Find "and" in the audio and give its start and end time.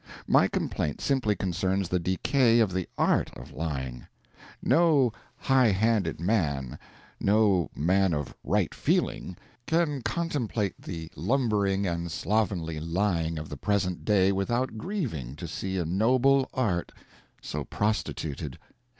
11.85-12.11